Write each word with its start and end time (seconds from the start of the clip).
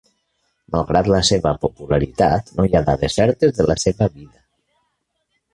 Malgrat 0.75 1.09
la 1.15 1.19
seva 1.27 1.51
popularitat, 1.65 2.49
no 2.61 2.65
hi 2.69 2.75
ha 2.79 2.83
dades 2.89 3.21
certes 3.21 3.55
de 3.59 3.69
la 3.73 3.77
seva 3.87 4.09
vida. 4.17 4.43